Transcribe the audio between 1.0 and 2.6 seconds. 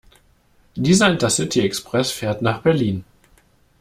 Intercity-Express fährt